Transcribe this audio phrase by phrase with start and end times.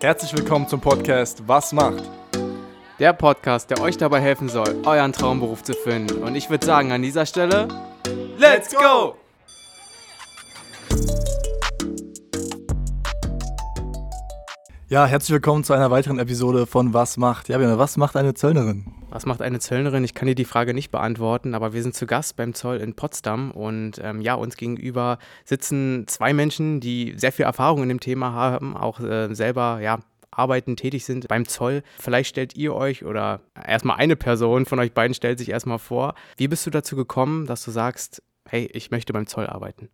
[0.00, 2.02] Herzlich willkommen zum Podcast Was macht?
[2.98, 6.22] Der Podcast, der euch dabei helfen soll, euren Traumberuf zu finden.
[6.22, 7.68] Und ich würde sagen, an dieser Stelle,
[8.36, 9.16] Let's go!
[14.88, 17.48] Ja, herzlich willkommen zu einer weiteren Episode von Was macht?
[17.48, 18.92] Ja, Björn, was macht eine Zöllnerin?
[19.14, 20.02] Was macht eine Zöllnerin?
[20.02, 22.94] Ich kann dir die Frage nicht beantworten, aber wir sind zu Gast beim Zoll in
[22.94, 28.00] Potsdam und ähm, ja, uns gegenüber sitzen zwei Menschen, die sehr viel Erfahrung in dem
[28.00, 30.00] Thema haben, auch äh, selber, ja,
[30.32, 31.84] arbeiten, tätig sind beim Zoll.
[32.00, 36.14] Vielleicht stellt ihr euch oder erstmal eine Person von euch beiden stellt sich erstmal vor.
[36.36, 39.90] Wie bist du dazu gekommen, dass du sagst, hey, ich möchte beim Zoll arbeiten?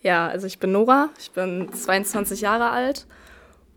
[0.00, 3.08] Ja, also ich bin Nora, ich bin 22 Jahre alt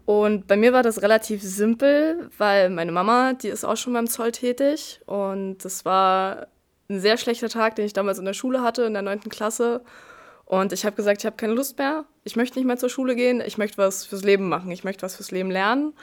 [0.10, 4.08] und bei mir war das relativ simpel, weil meine Mama, die ist auch schon beim
[4.08, 6.48] Zoll tätig und das war
[6.90, 9.30] ein sehr schlechter Tag, den ich damals in der Schule hatte, in der 9.
[9.30, 9.84] Klasse.
[10.46, 13.16] Und ich habe gesagt, ich habe keine Lust mehr, ich möchte nicht mehr zur Schule
[13.16, 15.94] gehen, ich möchte was fürs Leben machen, ich möchte was fürs Leben lernen.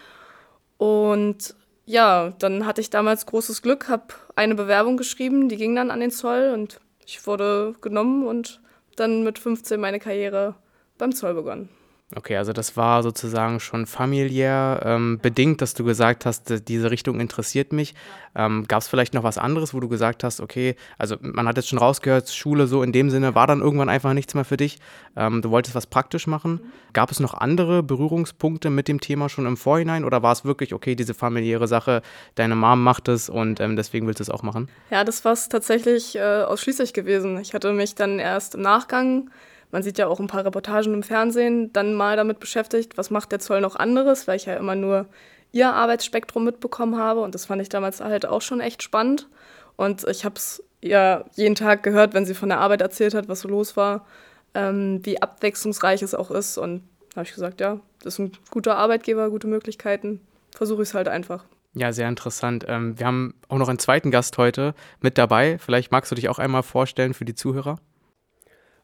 [0.79, 5.91] Und ja, dann hatte ich damals großes Glück, habe eine Bewerbung geschrieben, die ging dann
[5.91, 8.61] an den Zoll und ich wurde genommen und
[8.95, 10.55] dann mit 15 meine Karriere
[10.97, 11.76] beim Zoll begonnen.
[12.15, 17.19] Okay, also das war sozusagen schon familiär ähm, bedingt, dass du gesagt hast, diese Richtung
[17.19, 17.97] interessiert mich.
[18.37, 21.57] Ähm, Gab es vielleicht noch was anderes, wo du gesagt hast, okay, also man hat
[21.57, 24.57] jetzt schon rausgehört, Schule so in dem Sinne war dann irgendwann einfach nichts mehr für
[24.57, 24.79] dich.
[25.17, 26.61] Ähm, du wolltest was praktisch machen.
[26.93, 30.75] Gab es noch andere Berührungspunkte mit dem Thema schon im Vorhinein oder war es wirklich,
[30.75, 32.03] okay, diese familiäre Sache,
[32.37, 34.69] deine Mom macht es und ähm, deswegen willst du es auch machen?
[34.93, 37.37] Ja, das war es tatsächlich äh, ausschließlich gewesen.
[37.41, 39.29] Ich hatte mich dann erst im Nachgang
[39.77, 43.31] man sieht ja auch ein paar Reportagen im Fernsehen, dann mal damit beschäftigt, was macht
[43.31, 45.05] der Zoll noch anderes, weil ich ja immer nur
[45.53, 49.29] ihr Arbeitsspektrum mitbekommen habe und das fand ich damals halt auch schon echt spannend.
[49.77, 53.29] Und ich habe es ja jeden Tag gehört, wenn sie von der Arbeit erzählt hat,
[53.29, 54.07] was so los war,
[54.55, 56.57] ähm, wie abwechslungsreich es auch ist.
[56.57, 56.81] Und
[57.11, 60.95] da habe ich gesagt, ja, das ist ein guter Arbeitgeber, gute Möglichkeiten, versuche ich es
[60.95, 61.45] halt einfach.
[61.75, 62.65] Ja, sehr interessant.
[62.67, 65.59] Ähm, wir haben auch noch einen zweiten Gast heute mit dabei.
[65.59, 67.79] Vielleicht magst du dich auch einmal vorstellen für die Zuhörer.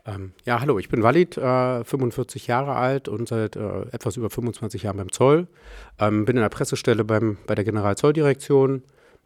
[0.05, 4.31] Ähm, ja, hallo, ich bin Walid, äh, 45 Jahre alt und seit äh, etwas über
[4.31, 5.47] 25 Jahren beim Zoll.
[5.99, 8.83] Ähm, bin in der Pressestelle beim, bei der Generalzolldirektion.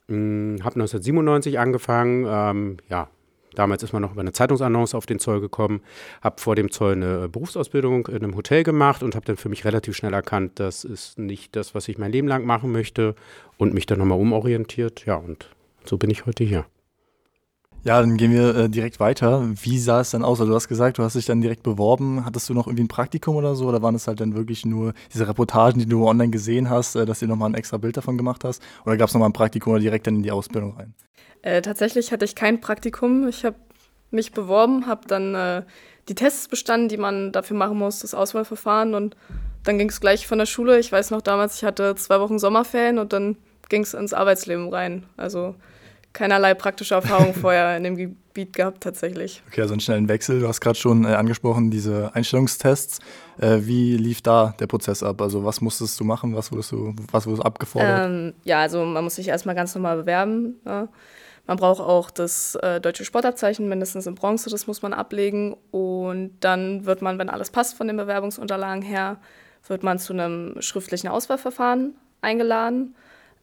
[0.09, 2.27] Hm, Habe 1997 angefangen.
[2.29, 3.09] Ähm, ja,
[3.55, 5.81] damals ist man noch über eine Zeitungsannonce auf den Zoll gekommen.
[6.21, 9.65] Habe vor dem Zoll eine Berufsausbildung in einem Hotel gemacht und habe dann für mich
[9.65, 13.15] relativ schnell erkannt, das ist nicht das, was ich mein Leben lang machen möchte
[13.57, 15.07] und mich dann nochmal umorientiert.
[15.07, 15.49] Ja, und
[15.85, 16.67] so bin ich heute hier.
[17.87, 19.49] Ja, dann gehen wir äh, direkt weiter.
[19.63, 20.41] Wie sah es dann aus?
[20.41, 22.25] Also du hast gesagt, du hast dich dann direkt beworben.
[22.25, 23.69] Hattest du noch irgendwie ein Praktikum oder so?
[23.69, 27.07] Oder waren es halt dann wirklich nur diese Reportagen, die du online gesehen hast, äh,
[27.07, 28.61] dass du nochmal ein extra Bild davon gemacht hast?
[28.85, 30.95] Oder gab es nochmal ein Praktikum oder direkt dann in die Ausbildung rein?
[31.43, 33.29] Äh, tatsächlich hatte ich kein Praktikum.
[33.29, 33.55] Ich habe
[34.11, 35.63] mich beworben, habe dann äh,
[36.09, 38.97] die Tests bestanden, die man dafür machen muss, das Auswahlverfahren.
[38.97, 39.17] Und
[39.63, 40.81] dann ging es gleich von der Schule.
[40.81, 43.37] Ich weiß noch damals, ich hatte zwei Wochen Sommerferien und dann
[43.69, 45.05] ging es ins Arbeitsleben rein.
[45.17, 45.55] Also
[46.17, 49.43] keinerlei praktische Erfahrung vorher in dem Gebiet gehabt tatsächlich.
[49.49, 50.41] Okay, also einen schnellen Wechsel.
[50.41, 53.01] Du hast gerade schon äh, angesprochen, diese Einstellungstests.
[53.39, 55.21] Äh, wie lief da der Prozess ab?
[55.21, 56.35] Also was musstest du machen?
[56.35, 58.07] Was wurdest du, was wurdest abgefordert?
[58.07, 60.57] Ähm, ja, also man muss sich erstmal ganz normal bewerben.
[60.65, 60.89] Ja.
[61.47, 65.55] Man braucht auch das äh, deutsche Sportabzeichen, mindestens in Bronze, das muss man ablegen.
[65.71, 69.19] Und dann wird man, wenn alles passt von den Bewerbungsunterlagen her,
[69.69, 72.97] wird man zu einem schriftlichen Auswahlverfahren eingeladen.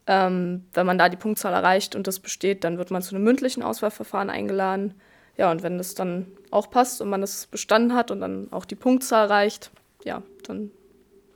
[0.06, 3.24] Ähm, wenn man da die Punktzahl erreicht und das besteht, dann wird man zu einem
[3.24, 4.96] mündlichen Auswahlverfahren eingeladen.
[5.38, 8.66] Ja, und wenn das dann auch passt und man das bestanden hat und dann auch
[8.66, 9.72] die Punktzahl reicht,
[10.04, 10.72] ja, dann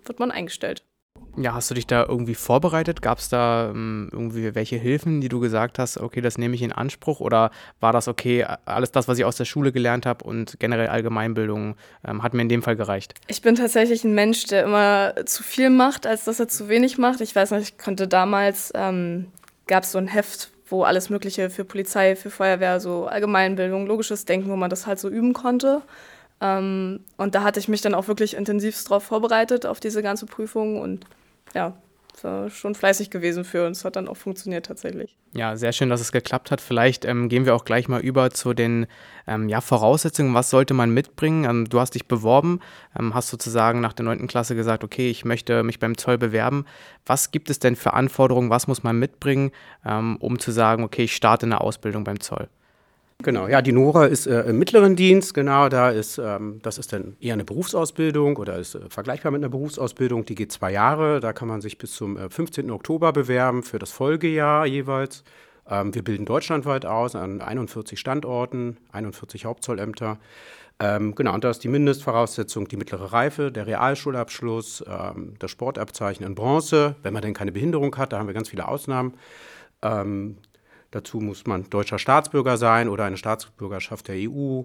[0.04, 0.84] wird man eingestellt.
[1.40, 3.04] Ja, hast du dich da irgendwie vorbereitet?
[3.04, 6.64] Gab es da ähm, irgendwie welche Hilfen, die du gesagt hast, okay, das nehme ich
[6.64, 7.20] in Anspruch?
[7.20, 10.88] Oder war das okay, alles das, was ich aus der Schule gelernt habe und generell
[10.88, 13.14] Allgemeinbildung, ähm, hat mir in dem Fall gereicht?
[13.28, 16.98] Ich bin tatsächlich ein Mensch, der immer zu viel macht, als dass er zu wenig
[16.98, 17.22] macht.
[17.22, 19.28] Ich weiß noch, ich konnte damals, ähm,
[19.68, 24.26] gab es so ein Heft, wo alles Mögliche für Polizei, für Feuerwehr, so Allgemeinbildung, logisches
[24.26, 25.84] Denken, wo man das halt so üben konnte.
[26.42, 30.26] Ähm, und da hatte ich mich dann auch wirklich intensivst darauf vorbereitet, auf diese ganze
[30.26, 31.06] Prüfung und
[31.54, 31.78] ja,
[32.24, 35.16] war schon fleißig gewesen für uns, hat dann auch funktioniert tatsächlich.
[35.34, 36.62] Ja, sehr schön, dass es geklappt hat.
[36.62, 38.88] Vielleicht ähm, gehen wir auch gleich mal über zu den
[39.28, 40.34] ähm, ja, Voraussetzungen.
[40.34, 41.44] Was sollte man mitbringen?
[41.44, 42.60] Ähm, du hast dich beworben,
[42.98, 44.28] ähm, hast sozusagen nach der 9.
[44.28, 46.66] Klasse gesagt, okay, ich möchte mich beim Zoll bewerben.
[47.06, 48.50] Was gibt es denn für Anforderungen?
[48.50, 49.52] Was muss man mitbringen,
[49.86, 52.48] ähm, um zu sagen, okay, ich starte eine Ausbildung beim Zoll?
[53.24, 56.94] Genau, ja, die Nora ist äh, im mittleren Dienst, genau, da ist, ähm, das ist
[56.94, 61.20] dann eher eine Berufsausbildung oder ist äh, vergleichbar mit einer Berufsausbildung, die geht zwei Jahre,
[61.20, 62.70] da kann man sich bis zum äh, 15.
[62.70, 65.24] Oktober bewerben für das Folgejahr jeweils.
[65.68, 70.20] Ähm, wir bilden deutschlandweit aus an 41 Standorten, 41 Hauptzollämter.
[70.80, 76.24] Ähm, genau, und da ist die Mindestvoraussetzung die mittlere Reife, der Realschulabschluss, ähm, das Sportabzeichen
[76.24, 79.16] in Bronze, wenn man denn keine Behinderung hat, da haben wir ganz viele Ausnahmen.
[79.82, 80.38] Ähm,
[80.92, 84.64] dazu muss man deutscher Staatsbürger sein oder eine Staatsbürgerschaft der EU,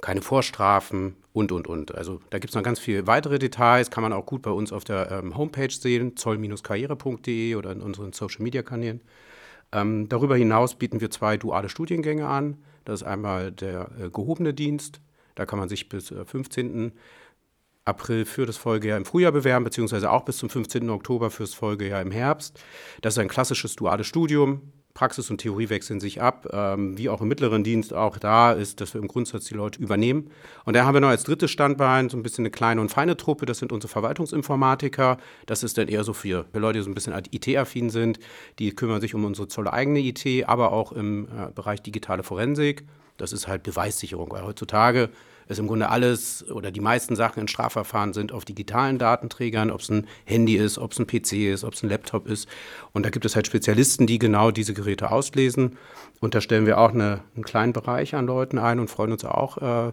[0.00, 1.94] keine Vorstrafen und, und, und.
[1.94, 4.72] Also da gibt es noch ganz viele weitere Details, kann man auch gut bei uns
[4.72, 9.00] auf der ähm, Homepage sehen, zoll-karriere.de oder in unseren Social-Media-Kanälen.
[9.72, 12.58] Ähm, darüber hinaus bieten wir zwei duale Studiengänge an.
[12.84, 15.00] Das ist einmal der äh, gehobene Dienst,
[15.34, 16.92] da kann man sich bis äh, 15.
[17.84, 20.88] April für das Folgejahr im Frühjahr bewerben, beziehungsweise auch bis zum 15.
[20.90, 22.62] Oktober fürs Folgejahr im Herbst.
[23.00, 24.72] Das ist ein klassisches duales Studium.
[24.94, 27.94] Praxis und Theorie wechseln sich ab, ähm, wie auch im mittleren Dienst.
[27.94, 30.30] Auch da ist, dass wir im Grundsatz die Leute übernehmen.
[30.64, 33.16] Und da haben wir noch als drittes Standbein so ein bisschen eine kleine und feine
[33.16, 33.46] Truppe.
[33.46, 35.16] Das sind unsere Verwaltungsinformatiker.
[35.46, 38.18] Das ist dann eher so für, Leute, die so ein bisschen IT-affin sind.
[38.58, 42.84] Die kümmern sich um unsere zolle eigene IT, aber auch im äh, Bereich digitale Forensik.
[43.16, 45.10] Das ist halt Beweissicherung, weil heutzutage
[45.48, 49.80] ist im Grunde alles oder die meisten Sachen in Strafverfahren sind auf digitalen Datenträgern, ob
[49.80, 52.48] es ein Handy ist, ob es ein PC ist, ob es ein Laptop ist.
[52.92, 55.76] Und da gibt es halt Spezialisten, die genau diese Geräte auslesen.
[56.20, 59.24] Und da stellen wir auch eine, einen kleinen Bereich an Leuten ein und freuen uns
[59.24, 59.90] auch äh,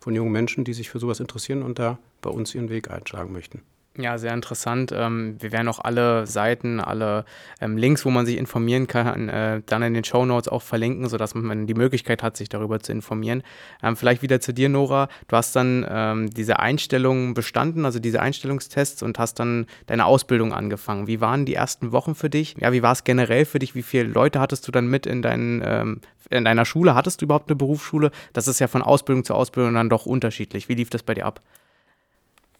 [0.00, 3.32] von jungen Menschen, die sich für sowas interessieren und da bei uns ihren Weg einschlagen
[3.32, 3.62] möchten.
[4.00, 4.92] Ja, sehr interessant.
[4.94, 7.24] Ähm, wir werden auch alle Seiten, alle
[7.60, 11.08] ähm, Links, wo man sich informieren kann, äh, dann in den Show Notes auch verlinken,
[11.08, 13.42] sodass man die Möglichkeit hat, sich darüber zu informieren.
[13.82, 15.08] Ähm, vielleicht wieder zu dir, Nora.
[15.26, 21.06] Du hast dann diese Einstellungen bestanden, also diese Einstellungstests und hast dann deine Ausbildung angefangen.
[21.06, 22.56] Wie waren die ersten Wochen für dich?
[22.58, 23.74] Ja, wie war es generell für dich?
[23.74, 26.00] Wie viele Leute hattest du dann mit in, deinen,
[26.30, 26.94] in deiner Schule?
[26.94, 28.10] Hattest du überhaupt eine Berufsschule?
[28.32, 30.68] Das ist ja von Ausbildung zu Ausbildung dann doch unterschiedlich.
[30.68, 31.40] Wie lief das bei dir ab?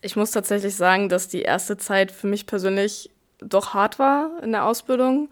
[0.00, 3.10] Ich muss tatsächlich sagen, dass die erste Zeit für mich persönlich
[3.40, 5.28] doch hart war in der Ausbildung,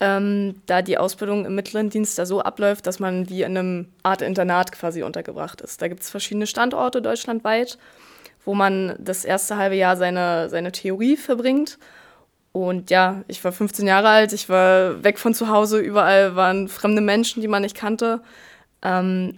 [0.00, 3.88] ähm, da die Ausbildung im mittleren Dienst da so abläuft, dass man wie in einem
[4.02, 5.80] Art Internat quasi untergebracht ist.
[5.80, 7.78] Da gibt es verschiedene Standorte deutschlandweit,
[8.44, 11.78] wo man das erste halbe Jahr seine, seine Theorie verbringt.
[12.52, 16.68] Und ja, ich war 15 Jahre alt, ich war weg von zu Hause, überall waren
[16.68, 18.20] fremde Menschen, die man nicht kannte.
[18.82, 19.36] Ähm,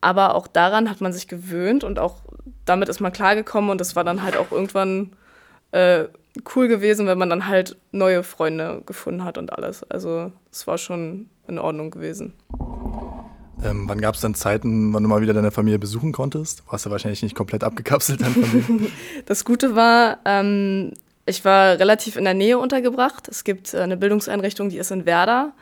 [0.00, 2.22] aber auch daran hat man sich gewöhnt und auch
[2.64, 5.12] damit ist man klargekommen und das war dann halt auch irgendwann
[5.72, 6.04] äh,
[6.54, 9.82] cool gewesen, wenn man dann halt neue Freunde gefunden hat und alles.
[9.90, 12.34] Also es war schon in Ordnung gewesen.
[13.64, 16.62] Ähm, wann gab es dann Zeiten, wann du mal wieder deine Familie besuchen konntest?
[16.70, 18.92] Warst du wahrscheinlich nicht komplett abgekapselt dann von denen?
[19.26, 20.92] das Gute war, ähm,
[21.26, 23.26] ich war relativ in der Nähe untergebracht.
[23.28, 25.52] Es gibt äh, eine Bildungseinrichtung, die ist in Werder.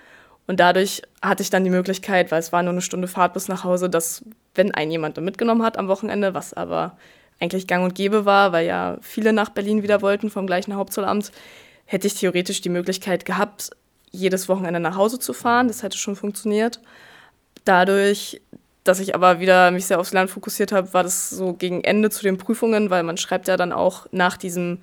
[0.46, 3.48] Und dadurch hatte ich dann die Möglichkeit, weil es war nur eine Stunde Fahrt bis
[3.48, 4.24] nach Hause, dass,
[4.56, 6.96] wenn ein jemand mitgenommen hat am Wochenende, was aber
[7.40, 11.32] eigentlich gang und gäbe war, weil ja viele nach Berlin wieder wollten vom gleichen Hauptzollamt,
[11.84, 13.70] hätte ich theoretisch die Möglichkeit gehabt,
[14.10, 15.68] jedes Wochenende nach Hause zu fahren.
[15.68, 16.80] Das hätte schon funktioniert.
[17.64, 18.40] Dadurch,
[18.84, 22.10] dass ich aber wieder mich sehr aufs Lernen fokussiert habe, war das so gegen Ende
[22.10, 24.78] zu den Prüfungen, weil man schreibt ja dann auch nach diesem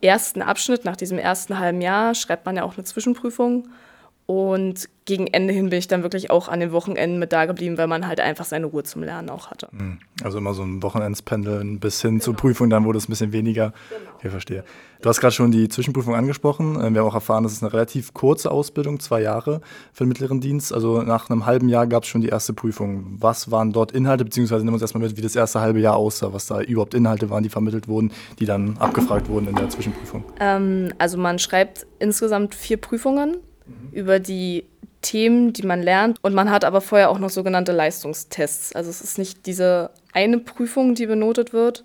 [0.00, 3.68] ersten Abschnitt, nach diesem ersten halben Jahr, schreibt man ja auch eine Zwischenprüfung.
[4.26, 7.76] Und gegen Ende hin bin ich dann wirklich auch an den Wochenenden mit da geblieben,
[7.76, 9.68] weil man halt einfach seine Ruhe zum Lernen auch hatte.
[9.76, 9.98] Hm.
[10.22, 12.24] Also immer so ein Wochenendspendeln bis hin genau.
[12.24, 13.72] zur Prüfung, dann wurde es ein bisschen weniger.
[13.88, 14.10] Genau.
[14.16, 14.64] Okay, verstehe.
[15.00, 16.76] Du hast gerade schon die Zwischenprüfung angesprochen.
[16.76, 19.60] Äh, wir haben auch erfahren, das ist eine relativ kurze Ausbildung, zwei Jahre
[19.92, 20.72] für den mittleren Dienst.
[20.72, 23.16] Also nach einem halben Jahr gab es schon die erste Prüfung.
[23.18, 25.96] Was waren dort Inhalte, beziehungsweise nehmen wir uns erstmal mit, wie das erste halbe Jahr
[25.96, 29.68] aussah, was da überhaupt Inhalte waren, die vermittelt wurden, die dann abgefragt wurden in der
[29.68, 30.24] Zwischenprüfung?
[30.38, 33.90] Ähm, also man schreibt insgesamt vier Prüfungen mhm.
[33.92, 34.64] über die
[35.02, 36.18] Themen, die man lernt.
[36.22, 38.74] Und man hat aber vorher auch noch sogenannte Leistungstests.
[38.74, 41.84] Also es ist nicht diese eine Prüfung, die benotet wird.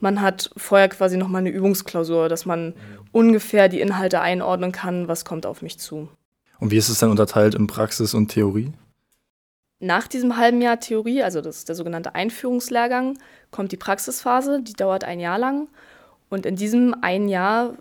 [0.00, 2.74] Man hat vorher quasi nochmal eine Übungsklausur, dass man
[3.10, 6.08] ungefähr die Inhalte einordnen kann, was kommt auf mich zu.
[6.60, 8.72] Und wie ist es dann unterteilt in Praxis und Theorie?
[9.80, 13.16] Nach diesem halben Jahr Theorie, also das ist der sogenannte Einführungslehrgang,
[13.52, 15.68] kommt die Praxisphase, die dauert ein Jahr lang.
[16.30, 17.74] Und in diesem ein Jahr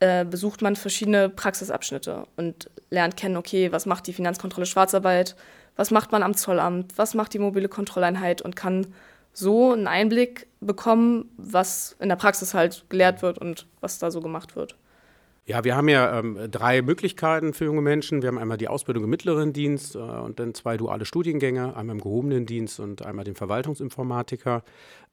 [0.00, 5.36] äh, besucht man verschiedene Praxisabschnitte und lernt kennen, okay, was macht die Finanzkontrolle Schwarzarbeit,
[5.76, 8.88] was macht man am Zollamt, was macht die mobile Kontrolleinheit und kann
[9.32, 14.20] so einen Einblick bekommen, was in der Praxis halt gelehrt wird und was da so
[14.20, 14.76] gemacht wird.
[15.44, 18.20] Ja, wir haben ja ähm, drei Möglichkeiten für junge Menschen.
[18.20, 21.94] Wir haben einmal die Ausbildung im mittleren Dienst äh, und dann zwei duale Studiengänge, einmal
[21.94, 24.64] im gehobenen Dienst und einmal den Verwaltungsinformatiker.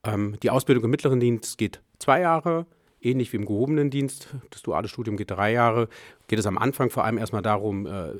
[0.03, 2.65] Ähm, die Ausbildung im mittleren Dienst geht zwei Jahre,
[3.03, 4.29] ähnlich wie im gehobenen Dienst.
[4.49, 5.87] Das duale Studium geht drei Jahre.
[6.27, 8.11] Geht es am Anfang vor allem erstmal darum, äh,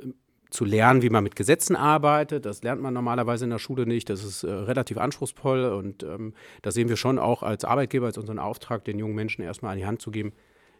[0.53, 2.45] zu lernen, wie man mit Gesetzen arbeitet.
[2.45, 4.09] Das lernt man normalerweise in der Schule nicht.
[4.09, 8.17] Das ist äh, relativ anspruchsvoll und ähm, da sehen wir schon auch als Arbeitgeber, als
[8.17, 10.31] unseren Auftrag, den jungen Menschen erstmal an die Hand zu geben,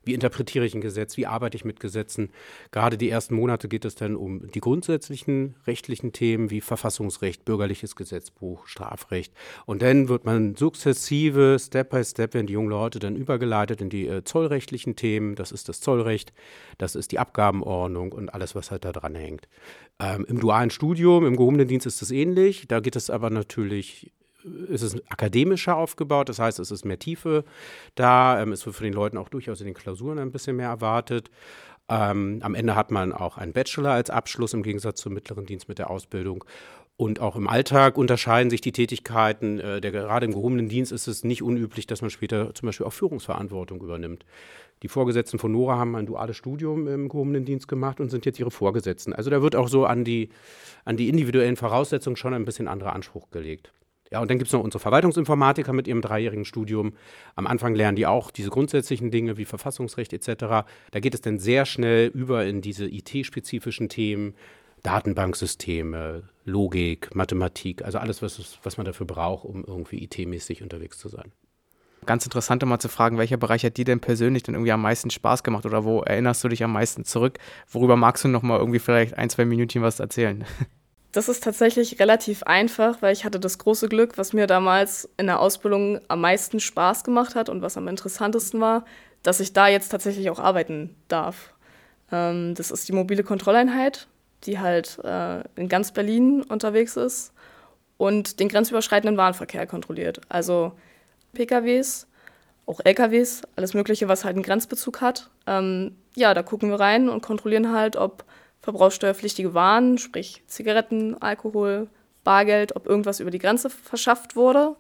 [0.06, 2.30] wie interpretiere ich ein Gesetz, wie arbeite ich mit Gesetzen.
[2.72, 7.96] Gerade die ersten Monate geht es dann um die grundsätzlichen rechtlichen Themen wie Verfassungsrecht, bürgerliches
[7.96, 9.34] Gesetzbuch, Strafrecht.
[9.66, 13.90] Und dann wird man sukzessive, Step by Step, werden die jungen Leute dann übergeleitet in
[13.90, 15.36] die äh, zollrechtlichen Themen.
[15.36, 16.34] Das ist das Zollrecht,
[16.78, 19.48] das ist die Abgabenordnung und alles, was halt da dran hängt.
[20.00, 22.68] Ähm, Im dualen Studium, im gehobenen Dienst ist es ähnlich.
[22.68, 24.12] Da geht es aber natürlich
[24.68, 27.44] ist es akademischer aufgebaut, das heißt, es ist mehr Tiefe
[27.96, 30.70] da, ähm, es wird von den Leuten auch durchaus in den Klausuren ein bisschen mehr
[30.70, 31.30] erwartet.
[31.90, 35.68] Ähm, am Ende hat man auch einen Bachelor als Abschluss im Gegensatz zum mittleren Dienst
[35.68, 36.46] mit der Ausbildung.
[36.96, 39.60] Und auch im Alltag unterscheiden sich die Tätigkeiten.
[39.60, 42.86] Äh, der, gerade im gehobenen Dienst ist es nicht unüblich, dass man später zum Beispiel
[42.86, 44.26] auch Führungsverantwortung übernimmt.
[44.84, 48.40] Die Vorgesetzten von Nora haben ein duales Studium im gehobenen Dienst gemacht und sind jetzt
[48.40, 49.14] ihre Vorgesetzten.
[49.14, 50.30] Also da wird auch so an die,
[50.86, 53.72] an die individuellen Voraussetzungen schon ein bisschen anderer Anspruch gelegt.
[54.14, 56.94] Ja, und dann gibt es noch unsere Verwaltungsinformatiker mit ihrem dreijährigen Studium.
[57.36, 60.68] Am Anfang lernen die auch diese grundsätzlichen Dinge wie Verfassungsrecht etc.
[60.92, 64.36] Da geht es dann sehr schnell über in diese IT-spezifischen Themen,
[64.84, 71.10] Datenbanksysteme, Logik, Mathematik, also alles, was, was man dafür braucht, um irgendwie IT-mäßig unterwegs zu
[71.10, 71.32] sein.
[72.06, 75.10] Ganz interessant, mal zu fragen, welcher Bereich hat dir denn persönlich denn irgendwie am meisten
[75.10, 77.40] Spaß gemacht oder wo erinnerst du dich am meisten zurück?
[77.68, 80.46] Worüber magst du noch mal irgendwie vielleicht ein, zwei Minütchen was erzählen?
[81.14, 85.28] Das ist tatsächlich relativ einfach, weil ich hatte das große Glück, was mir damals in
[85.28, 88.84] der Ausbildung am meisten Spaß gemacht hat und was am interessantesten war,
[89.22, 91.54] dass ich da jetzt tatsächlich auch arbeiten darf.
[92.12, 94.08] Ähm, das ist die mobile Kontrolleinheit,
[94.46, 97.32] die halt äh, in ganz Berlin unterwegs ist
[97.98, 100.20] und den grenzüberschreitenden Warenverkehr kontrolliert.
[100.30, 100.74] Also
[101.34, 102.08] PKWs,
[102.66, 105.30] auch LKWs, alles Mögliche, was halt einen Grenzbezug hat.
[105.46, 108.26] Ähm, ja, da gucken wir rein und kontrollieren halt, ob
[108.64, 111.88] verbrauchssteuerpflichtige Waren, sprich Zigaretten, Alkohol,
[112.24, 114.76] Bargeld, ob irgendwas über die Grenze verschafft wurde.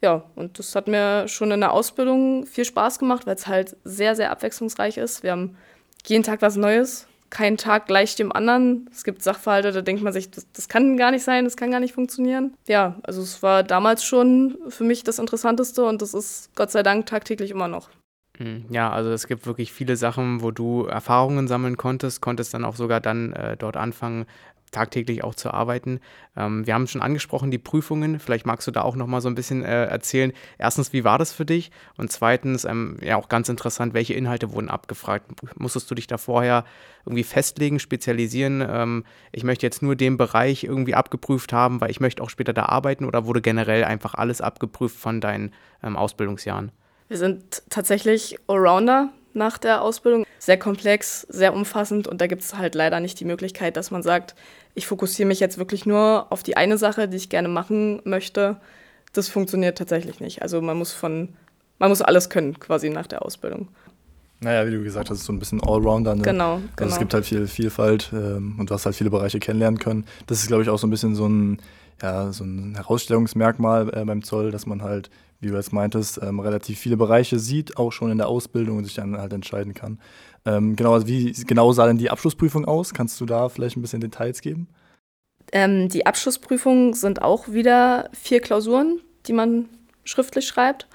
[0.00, 3.76] Ja, und das hat mir schon in der Ausbildung viel Spaß gemacht, weil es halt
[3.84, 5.22] sehr, sehr abwechslungsreich ist.
[5.22, 5.56] Wir haben
[6.06, 8.88] jeden Tag was Neues, kein Tag gleich dem anderen.
[8.90, 11.70] Es gibt Sachverhalte, da denkt man sich, das, das kann gar nicht sein, das kann
[11.70, 12.54] gar nicht funktionieren.
[12.66, 16.82] Ja, also es war damals schon für mich das Interessanteste und das ist Gott sei
[16.82, 17.90] Dank tagtäglich immer noch.
[18.38, 22.64] Hm, ja, also es gibt wirklich viele Sachen, wo du Erfahrungen sammeln konntest, konntest dann
[22.64, 24.24] auch sogar dann äh, dort anfangen,
[24.70, 26.00] tagtäglich auch zu arbeiten.
[26.34, 28.18] Ähm, wir haben schon angesprochen, die Prüfungen.
[28.18, 30.32] Vielleicht magst du da auch noch mal so ein bisschen äh, erzählen.
[30.56, 31.70] Erstens, wie war das für dich?
[31.98, 35.30] Und zweitens, ähm, ja auch ganz interessant, welche Inhalte wurden abgefragt?
[35.60, 36.64] Musstest du dich da vorher
[37.04, 38.64] irgendwie festlegen, spezialisieren?
[38.66, 42.54] Ähm, ich möchte jetzt nur den Bereich irgendwie abgeprüft haben, weil ich möchte auch später
[42.54, 46.72] da arbeiten oder wurde generell einfach alles abgeprüft von deinen ähm, Ausbildungsjahren?
[47.12, 50.24] Wir sind tatsächlich Allrounder nach der Ausbildung.
[50.38, 54.02] Sehr komplex, sehr umfassend und da gibt es halt leider nicht die Möglichkeit, dass man
[54.02, 54.34] sagt,
[54.74, 58.56] ich fokussiere mich jetzt wirklich nur auf die eine Sache, die ich gerne machen möchte.
[59.12, 60.40] Das funktioniert tatsächlich nicht.
[60.40, 61.28] Also man muss von,
[61.78, 63.68] man muss alles können quasi nach der Ausbildung.
[64.40, 66.14] Naja, wie du gesagt hast, so ein bisschen Allrounder.
[66.14, 66.22] Ne?
[66.22, 66.62] Genau, genau.
[66.78, 70.06] Also es gibt halt viel Vielfalt ähm, und du hast halt viele Bereiche kennenlernen können.
[70.28, 71.60] Das ist, glaube ich, auch so ein bisschen so ein,
[72.00, 75.10] ja, so ein Herausstellungsmerkmal äh, beim Zoll, dass man halt
[75.42, 78.84] wie du jetzt meintest, ähm, relativ viele Bereiche sieht, auch schon in der Ausbildung und
[78.84, 79.98] sich dann halt entscheiden kann.
[80.46, 82.94] Ähm, genau, also wie genau sah denn die Abschlussprüfung aus?
[82.94, 84.68] Kannst du da vielleicht ein bisschen Details geben?
[85.52, 89.68] Ähm, die Abschlussprüfungen sind auch wieder vier Klausuren, die man
[90.04, 90.86] schriftlich schreibt.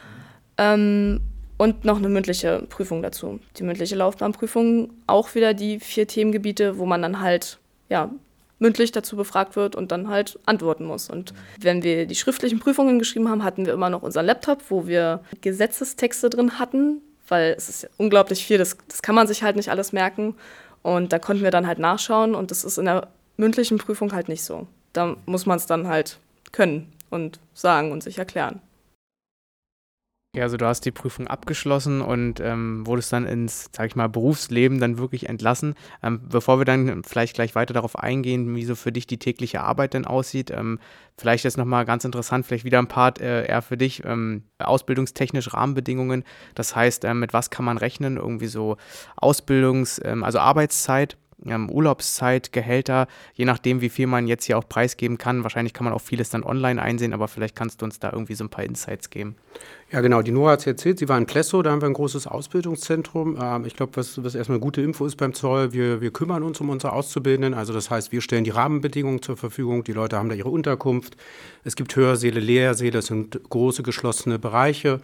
[0.57, 1.21] Ähm,
[1.57, 3.39] und noch eine mündliche Prüfung dazu.
[3.57, 8.11] Die mündliche Laufbahnprüfung auch wieder die vier Themengebiete, wo man dann halt ja,
[8.59, 11.09] mündlich dazu befragt wird und dann halt antworten muss.
[11.09, 14.87] Und wenn wir die schriftlichen Prüfungen geschrieben haben, hatten wir immer noch unseren Laptop, wo
[14.87, 19.55] wir Gesetzestexte drin hatten, weil es ist unglaublich viel, das, das kann man sich halt
[19.55, 20.35] nicht alles merken.
[20.81, 24.29] Und da konnten wir dann halt nachschauen und das ist in der mündlichen Prüfung halt
[24.29, 24.67] nicht so.
[24.93, 26.17] Da muss man es dann halt
[26.51, 28.61] können und sagen und sich erklären.
[30.35, 34.07] Ja, also du hast die Prüfung abgeschlossen und ähm, wurdest dann ins, sag ich mal,
[34.07, 35.73] Berufsleben dann wirklich entlassen.
[36.03, 39.61] Ähm, bevor wir dann vielleicht gleich weiter darauf eingehen, wie so für dich die tägliche
[39.61, 40.79] Arbeit denn aussieht, ähm,
[41.17, 45.53] vielleicht ist nochmal ganz interessant, vielleicht wieder ein Part äh, eher für dich, ähm, ausbildungstechnisch
[45.53, 46.23] Rahmenbedingungen.
[46.53, 48.17] Das heißt, äh, mit was kann man rechnen?
[48.17, 48.77] Irgendwie so
[49.15, 54.67] Ausbildungs-, ähm, also Arbeitszeit ähm, Urlaubszeit, Gehälter, je nachdem, wie viel man jetzt hier auch
[54.67, 55.43] preisgeben kann.
[55.43, 58.35] Wahrscheinlich kann man auch vieles dann online einsehen, aber vielleicht kannst du uns da irgendwie
[58.35, 59.35] so ein paar Insights geben.
[59.91, 60.21] Ja, genau.
[60.21, 63.37] Die Nora hat es erzählt, sie war in Plesso, da haben wir ein großes Ausbildungszentrum.
[63.41, 66.43] Ähm, ich glaube, was, was erstmal eine gute Info ist beim Zoll, wir, wir kümmern
[66.43, 67.53] uns um unsere Auszubildenden.
[67.53, 69.83] Also das heißt, wir stellen die Rahmenbedingungen zur Verfügung.
[69.83, 71.15] Die Leute haben da ihre Unterkunft.
[71.63, 74.99] Es gibt Hörsäle, Lehrsäle, es sind große geschlossene Bereiche.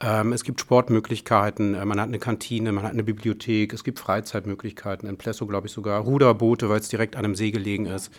[0.00, 3.98] Ähm, es gibt Sportmöglichkeiten, äh, man hat eine Kantine, man hat eine Bibliothek, es gibt
[4.00, 8.10] Freizeitmöglichkeiten, in Plesso glaube ich sogar Ruderboote, weil es direkt an einem See gelegen ist.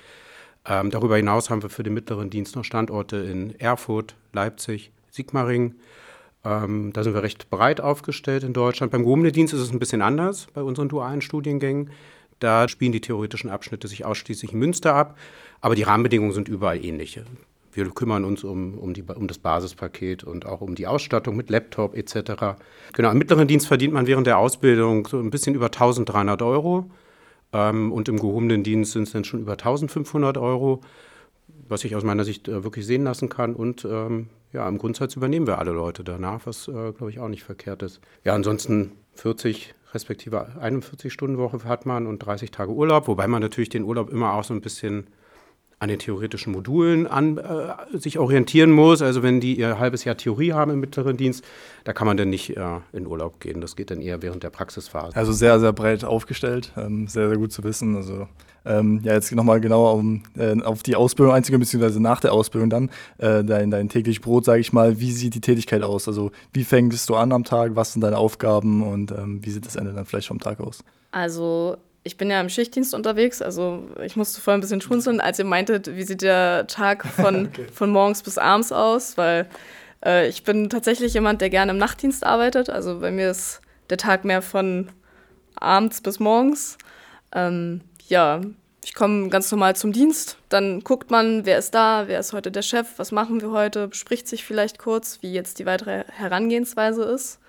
[0.66, 5.76] Ähm, darüber hinaus haben wir für den mittleren Dienst noch Standorte in Erfurt, Leipzig, Sigmaringen.
[6.44, 8.92] Ähm, da sind wir recht breit aufgestellt in Deutschland.
[8.92, 11.92] Beim gehobenen Dienst ist es ein bisschen anders bei unseren dualen Studiengängen.
[12.40, 15.18] Da spielen die theoretischen Abschnitte sich ausschließlich in Münster ab,
[15.62, 17.26] aber die Rahmenbedingungen sind überall ähnliche.
[17.76, 21.50] Wir kümmern uns um, um, die, um das Basispaket und auch um die Ausstattung mit
[21.50, 22.58] Laptop etc.
[22.94, 26.90] Genau, im mittleren Dienst verdient man während der Ausbildung so ein bisschen über 1300 Euro
[27.54, 30.82] ähm, und im gehobenen Dienst sind es dann schon über 1500 Euro,
[31.68, 33.56] was ich aus meiner Sicht äh, wirklich sehen lassen kann.
[33.56, 37.28] Und ähm, ja, im Grundsatz übernehmen wir alle Leute danach, was äh, glaube ich auch
[37.28, 38.00] nicht verkehrt ist.
[38.24, 43.42] Ja, ansonsten 40 respektive 41 Stunden Woche hat man und 30 Tage Urlaub, wobei man
[43.42, 45.08] natürlich den Urlaub immer auch so ein bisschen
[45.86, 49.04] an den theoretischen Modulen an, äh, sich orientieren muss.
[49.04, 51.46] Also wenn die ihr halbes Jahr Theorie haben im mittleren Dienst,
[51.84, 53.62] da kann man dann nicht äh, in Urlaub gehen.
[53.62, 55.16] Das geht dann eher während der Praxisphase.
[55.16, 57.96] Also sehr, sehr breit aufgestellt, ähm, sehr, sehr gut zu wissen.
[57.96, 58.28] Also
[58.66, 62.72] ähm, ja, jetzt nochmal genauer um, äh, auf die Ausbildung einzugehen, beziehungsweise nach der Ausbildung
[62.72, 62.90] dann,
[63.20, 66.08] äh, dein, dein täglich Brot, sage ich mal, wie sieht die Tätigkeit aus?
[66.08, 69.68] Also wie fängst du an am Tag, was sind deine Aufgaben und ähm, wie sieht
[69.68, 70.84] das Ende dann vielleicht vom Tag aus?
[71.12, 75.40] Also ich bin ja im Schichtdienst unterwegs, also ich musste vorher ein bisschen schmunzeln, als
[75.40, 77.66] ihr meintet, wie sieht der Tag von, okay.
[77.74, 79.50] von morgens bis abends aus, weil
[80.06, 82.70] äh, ich bin tatsächlich jemand, der gerne im Nachtdienst arbeitet.
[82.70, 83.60] Also bei mir ist
[83.90, 84.90] der Tag mehr von
[85.56, 86.78] abends bis morgens.
[87.34, 88.42] Ähm, ja,
[88.84, 92.52] ich komme ganz normal zum Dienst, dann guckt man, wer ist da, wer ist heute
[92.52, 97.04] der Chef, was machen wir heute, bespricht sich vielleicht kurz, wie jetzt die weitere Herangehensweise
[97.04, 97.40] ist.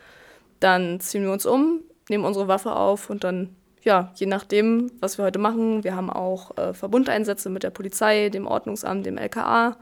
[0.61, 3.55] Dann ziehen wir uns um, nehmen unsere Waffe auf und dann
[3.87, 8.28] ja, je nachdem, was wir heute machen, wir haben auch äh, Verbundeinsätze mit der Polizei,
[8.31, 9.76] dem Ordnungsamt, dem LKA,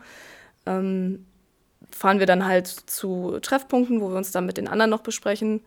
[0.67, 1.27] ähm,
[1.91, 5.63] fahren wir dann halt zu Treffpunkten, wo wir uns dann mit den anderen noch besprechen.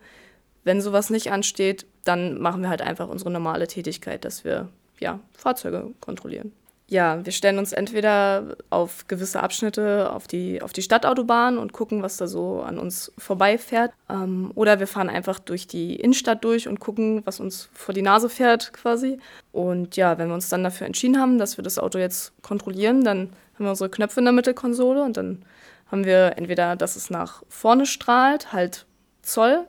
[0.62, 4.68] Wenn sowas nicht ansteht, dann machen wir halt einfach unsere normale Tätigkeit, dass wir
[5.00, 6.52] ja, Fahrzeuge kontrollieren
[6.90, 12.02] ja, wir stellen uns entweder auf gewisse Abschnitte auf die, auf die Stadtautobahn und gucken,
[12.02, 13.92] was da so an uns vorbeifährt.
[14.08, 18.00] Ähm, oder wir fahren einfach durch die Innenstadt durch und gucken, was uns vor die
[18.00, 19.18] Nase fährt quasi.
[19.52, 23.04] Und ja, wenn wir uns dann dafür entschieden haben, dass wir das Auto jetzt kontrollieren,
[23.04, 25.42] dann haben wir unsere Knöpfe in der Mittelkonsole und dann
[25.90, 28.86] haben wir entweder, dass es nach vorne strahlt, halt
[29.20, 29.66] Zoll,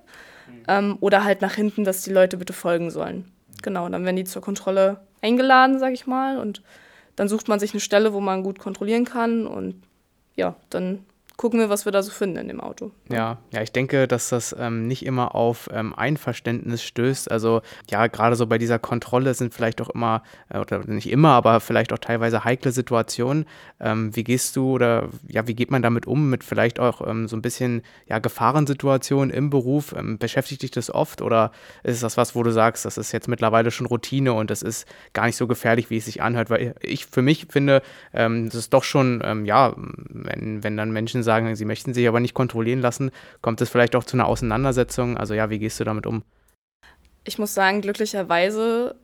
[0.69, 3.29] ähm, oder halt nach hinten, dass die Leute bitte folgen sollen.
[3.61, 6.61] Genau, dann werden die zur Kontrolle eingeladen, sag ich mal, und
[7.19, 9.75] dann sucht man sich eine Stelle, wo man gut kontrollieren kann und
[10.37, 11.05] ja, dann
[11.39, 12.91] gucken wir, was wir da so finden in dem Auto.
[13.09, 17.31] Ja, ja, ich denke, dass das ähm, nicht immer auf ähm, Einverständnis stößt.
[17.31, 21.29] Also ja, gerade so bei dieser Kontrolle sind vielleicht auch immer, äh, oder nicht immer,
[21.29, 23.45] aber vielleicht auch teilweise heikle Situationen.
[23.79, 27.29] Ähm, wie gehst du oder ja, wie geht man damit um, mit vielleicht auch ähm,
[27.29, 29.95] so ein bisschen ja, Gefahrensituationen im Beruf?
[29.97, 33.29] Ähm, beschäftigt dich das oft oder ist das was, wo du sagst, das ist jetzt
[33.29, 36.49] mittlerweile schon Routine und das ist gar nicht so gefährlich, wie es sich anhört?
[36.49, 37.81] Weil ich für mich finde,
[38.13, 42.07] ähm, das ist doch schon, ja, wenn, wenn dann Menschen sagen, sagen, sie möchten sich
[42.07, 43.11] aber nicht kontrollieren lassen,
[43.41, 45.15] kommt es vielleicht auch zu einer Auseinandersetzung?
[45.15, 46.23] Also ja, wie gehst du damit um?
[47.23, 48.95] Ich muss sagen, glücklicherweise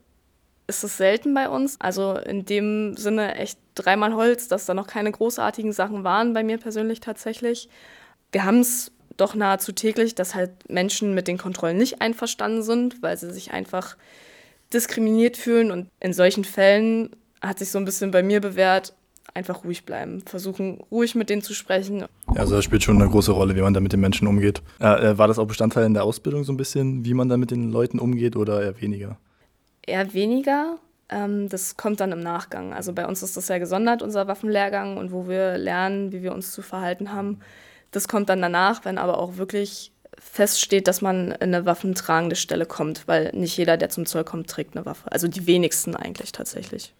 [0.66, 1.80] ist es selten bei uns.
[1.80, 6.42] Also in dem Sinne echt dreimal Holz, dass da noch keine großartigen Sachen waren bei
[6.42, 7.68] mir persönlich tatsächlich.
[8.32, 13.02] Wir haben es doch nahezu täglich, dass halt Menschen mit den Kontrollen nicht einverstanden sind,
[13.02, 13.96] weil sie sich einfach
[14.72, 15.70] diskriminiert fühlen.
[15.70, 18.92] Und in solchen Fällen hat sich so ein bisschen bei mir bewährt,
[19.36, 22.00] einfach ruhig bleiben, versuchen ruhig mit denen zu sprechen.
[22.00, 24.62] Ja, also das spielt schon eine große Rolle, wie man da mit den Menschen umgeht.
[24.80, 27.50] Äh, war das auch Bestandteil in der Ausbildung so ein bisschen, wie man da mit
[27.50, 29.18] den Leuten umgeht oder eher weniger?
[29.86, 30.78] Eher weniger.
[31.08, 32.72] Ähm, das kommt dann im Nachgang.
[32.72, 36.32] Also bei uns ist das ja gesondert, unser Waffenlehrgang und wo wir lernen, wie wir
[36.32, 37.40] uns zu verhalten haben.
[37.92, 42.64] Das kommt dann danach, wenn aber auch wirklich feststeht, dass man in eine waffentragende Stelle
[42.64, 45.12] kommt, weil nicht jeder, der zum Zoll kommt, trägt eine Waffe.
[45.12, 46.94] Also die wenigsten eigentlich tatsächlich.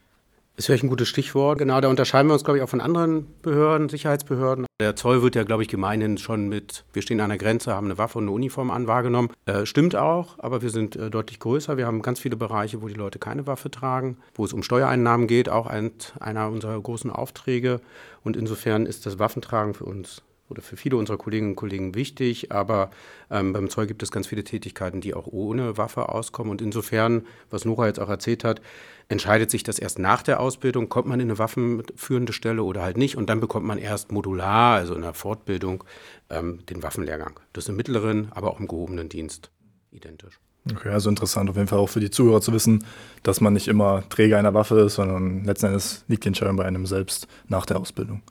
[0.57, 1.59] Ist vielleicht ein gutes Stichwort.
[1.59, 4.65] Genau, da unterscheiden wir uns, glaube ich, auch von anderen Behörden, Sicherheitsbehörden.
[4.81, 7.87] Der Zoll wird ja, glaube ich, gemeinhin schon mit, wir stehen an der Grenze, haben
[7.87, 9.29] eine Waffe und eine Uniform an, wahrgenommen.
[9.45, 11.77] Äh, stimmt auch, aber wir sind äh, deutlich größer.
[11.77, 15.27] Wir haben ganz viele Bereiche, wo die Leute keine Waffe tragen, wo es um Steuereinnahmen
[15.27, 15.91] geht, auch ein,
[16.21, 17.81] einer unserer großen Aufträge.
[18.25, 22.53] Und insofern ist das Waffentragen für uns oder für viele unserer Kolleginnen und Kollegen wichtig,
[22.53, 22.91] aber
[23.31, 26.51] ähm, beim Zoll gibt es ganz viele Tätigkeiten, die auch ohne Waffe auskommen.
[26.51, 28.61] Und insofern, was Nora jetzt auch erzählt hat,
[29.09, 32.97] entscheidet sich das erst nach der Ausbildung, kommt man in eine waffenführende Stelle oder halt
[32.97, 33.17] nicht.
[33.17, 35.85] Und dann bekommt man erst modular, also in der Fortbildung,
[36.31, 37.39] ähm, den Waffenlehrgang.
[37.53, 39.51] Das ist im mittleren, aber auch im gehobenen Dienst
[39.91, 40.41] identisch.
[40.73, 42.85] Okay, also interessant auf jeden Fall auch für die Zuhörer zu wissen,
[43.23, 46.65] dass man nicht immer Träger einer Waffe ist, sondern letzten Endes liegt die Entscheidung bei
[46.65, 48.23] einem selbst nach der Ausbildung.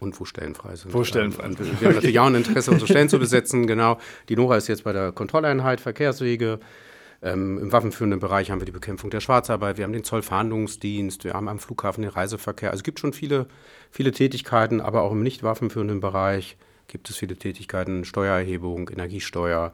[0.00, 0.92] Und wo Stellen frei sind.
[0.92, 1.80] Wo Stellen frei sind.
[1.80, 3.98] Wir haben natürlich auch ein Interesse, unsere Stellen zu besetzen, genau.
[4.28, 6.58] Die Nora ist jetzt bei der Kontrolleinheit Verkehrswege.
[7.22, 11.32] Ähm, Im waffenführenden Bereich haben wir die Bekämpfung der Schwarzarbeit, wir haben den Zollfahndungsdienst, wir
[11.32, 12.70] haben am Flughafen den Reiseverkehr.
[12.70, 13.46] Also es gibt schon viele,
[13.90, 19.72] viele Tätigkeiten, aber auch im nicht waffenführenden Bereich gibt es viele Tätigkeiten, Steuererhebung, Energiesteuer,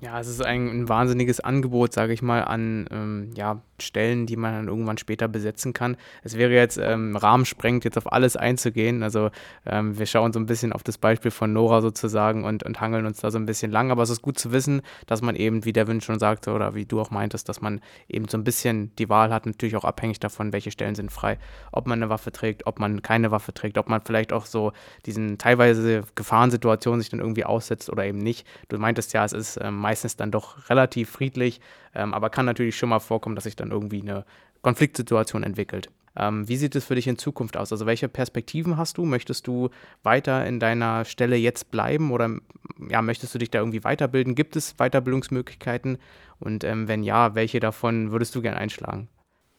[0.00, 4.36] ja, es ist ein, ein wahnsinniges Angebot, sage ich mal, an ähm, ja, Stellen, die
[4.36, 5.96] man dann irgendwann später besetzen kann.
[6.22, 9.02] Es wäre jetzt ähm, rahmensprengt, jetzt auf alles einzugehen.
[9.02, 9.30] Also
[9.66, 13.06] ähm, wir schauen so ein bisschen auf das Beispiel von Nora sozusagen und, und hangeln
[13.06, 13.90] uns da so ein bisschen lang.
[13.90, 16.86] Aber es ist gut zu wissen, dass man eben, wie Devin schon sagte oder wie
[16.86, 20.20] du auch meintest, dass man eben so ein bisschen die Wahl hat, natürlich auch abhängig
[20.20, 21.38] davon, welche Stellen sind frei.
[21.72, 24.72] Ob man eine Waffe trägt, ob man keine Waffe trägt, ob man vielleicht auch so
[25.06, 28.46] diesen teilweise Gefahrensituationen sich dann irgendwie aussetzt oder eben nicht.
[28.68, 31.60] Du meintest ja, es ist ähm, meistens dann doch relativ friedlich,
[31.94, 34.24] ähm, aber kann natürlich schon mal vorkommen, dass sich dann irgendwie eine
[34.62, 35.90] Konfliktsituation entwickelt.
[36.16, 37.72] Ähm, wie sieht es für dich in Zukunft aus?
[37.72, 39.04] Also welche Perspektiven hast du?
[39.04, 39.70] Möchtest du
[40.02, 42.36] weiter in deiner Stelle jetzt bleiben oder
[42.88, 44.34] ja, möchtest du dich da irgendwie weiterbilden?
[44.34, 45.98] Gibt es Weiterbildungsmöglichkeiten?
[46.40, 49.08] Und ähm, wenn ja, welche davon würdest du gern einschlagen?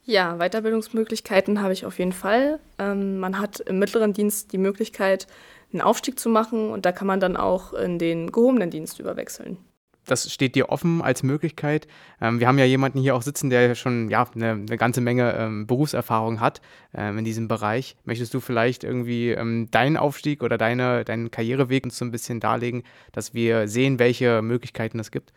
[0.04, 2.60] Ja, Weiterbildungsmöglichkeiten habe ich auf jeden Fall.
[2.80, 5.28] Ähm, man hat im mittleren Dienst die Möglichkeit,
[5.72, 9.58] einen Aufstieg zu machen und da kann man dann auch in den gehobenen Dienst überwechseln
[10.06, 11.88] das steht dir offen als Möglichkeit.
[12.20, 15.34] Ähm, wir haben ja jemanden hier auch sitzen, der schon ja, eine, eine ganze Menge
[15.38, 16.62] ähm, Berufserfahrung hat
[16.94, 17.96] ähm, in diesem Bereich.
[18.04, 22.40] Möchtest du vielleicht irgendwie ähm, deinen Aufstieg oder deine, deinen Karriereweg uns so ein bisschen
[22.40, 25.34] darlegen, dass wir sehen, welche Möglichkeiten es gibt?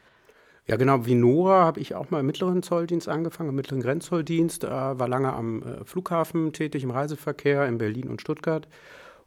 [0.66, 1.04] Ja, genau.
[1.04, 5.08] Wie Nora habe ich auch mal im mittleren Zolldienst angefangen, im mittleren Grenzzolldienst, äh, war
[5.08, 8.66] lange am äh, Flughafen tätig, im Reiseverkehr in Berlin und Stuttgart.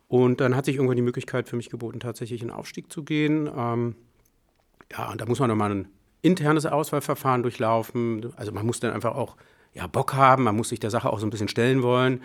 [0.07, 3.49] Und dann hat sich irgendwann die Möglichkeit für mich geboten, tatsächlich in Aufstieg zu gehen.
[3.55, 3.95] Ähm,
[4.91, 5.87] ja, und da muss man nochmal ein
[6.21, 8.33] internes Auswahlverfahren durchlaufen.
[8.35, 9.35] Also man muss dann einfach auch
[9.73, 12.21] ja, Bock haben, man muss sich der Sache auch so ein bisschen stellen wollen.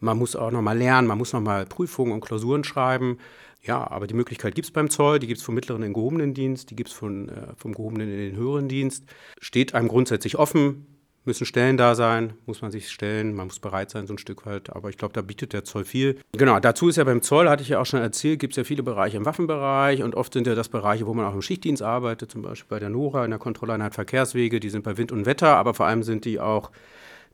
[0.00, 3.18] Man muss auch nochmal lernen, man muss nochmal Prüfungen und Klausuren schreiben.
[3.62, 5.94] Ja, aber die Möglichkeit gibt es beim Zoll, die gibt es vom mittleren in den
[5.94, 9.04] gehobenen Dienst, die gibt es äh, vom gehobenen in den höheren Dienst.
[9.40, 10.93] Steht einem grundsätzlich offen
[11.24, 14.44] müssen Stellen da sein, muss man sich stellen, man muss bereit sein, so ein Stück
[14.46, 14.74] weit.
[14.74, 16.18] Aber ich glaube, da bietet der Zoll viel.
[16.32, 18.64] Genau, dazu ist ja beim Zoll, hatte ich ja auch schon erzählt, gibt es ja
[18.64, 21.82] viele Bereiche im Waffenbereich und oft sind ja das Bereiche, wo man auch im Schichtdienst
[21.82, 25.26] arbeitet, zum Beispiel bei der NORA in der Kontrolleinheit Verkehrswege, die sind bei Wind und
[25.26, 26.70] Wetter, aber vor allem sind die auch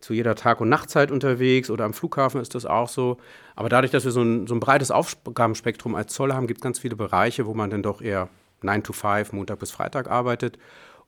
[0.00, 3.18] zu jeder Tag- und Nachtzeit unterwegs oder am Flughafen ist das auch so.
[3.54, 6.62] Aber dadurch, dass wir so ein, so ein breites Aufgabenspektrum als Zoll haben, gibt es
[6.62, 8.28] ganz viele Bereiche, wo man dann doch eher
[8.62, 10.58] 9 to 5, Montag bis Freitag arbeitet.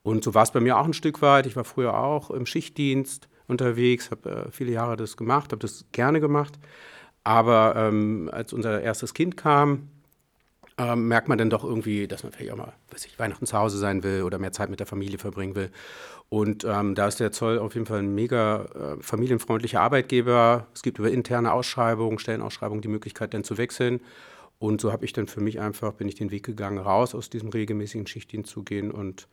[0.03, 1.47] Und so war es bei mir auch ein Stück weit.
[1.47, 5.85] Ich war früher auch im Schichtdienst unterwegs, habe äh, viele Jahre das gemacht, habe das
[5.93, 6.59] gerne gemacht.
[7.25, 9.89] Aber ähm, als unser erstes Kind kam,
[10.79, 13.57] ähm, merkt man dann doch irgendwie, dass man vielleicht auch mal, weiß ich, Weihnachten zu
[13.57, 15.71] Hause sein will oder mehr Zeit mit der Familie verbringen will.
[16.29, 20.67] Und ähm, da ist der Zoll auf jeden Fall ein mega äh, familienfreundlicher Arbeitgeber.
[20.75, 24.01] Es gibt über interne Ausschreibungen, Stellenausschreibungen die Möglichkeit, dann zu wechseln.
[24.59, 27.29] Und so habe ich dann für mich einfach, bin ich den Weg gegangen, raus aus
[27.29, 29.29] diesem regelmäßigen Schichtdienst zu gehen und